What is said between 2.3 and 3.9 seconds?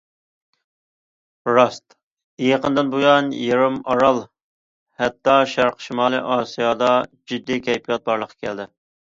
يېقىندىن بۇيان يېرىم